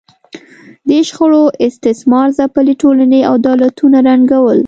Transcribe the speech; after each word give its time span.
دې 0.87 0.99
شخړو 1.09 1.43
استثمار 1.67 2.27
ځپلې 2.37 2.73
ټولنې 2.81 3.19
او 3.29 3.35
دولتونه 3.47 3.97
ړنګول 4.07 4.59